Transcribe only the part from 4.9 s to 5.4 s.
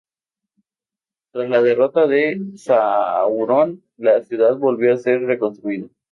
a ser